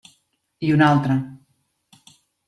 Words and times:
I 0.67 0.71
una 0.75 0.87
altra. 0.93 1.17